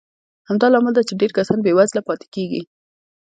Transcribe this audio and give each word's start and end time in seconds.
همدا 0.49 0.67
لامل 0.73 0.93
دی 0.97 1.03
چې 1.09 1.13
ډېر 1.21 1.31
کسان 1.37 1.59
بېوزله 1.65 2.01
پاتې 2.07 2.25
کېږي. 2.35 2.61